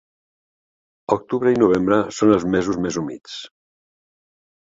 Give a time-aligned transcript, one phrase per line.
[1.15, 3.35] Octubre i novembre són els mesos més humits.